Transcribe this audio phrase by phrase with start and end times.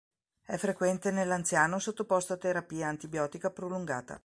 [0.43, 4.19] È frequente nell'anziano sottoposto a terapia antibiotica prolungata.